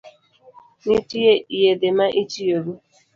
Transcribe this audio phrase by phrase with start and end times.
[0.85, 2.71] Nitie yedhe ma itiyogo?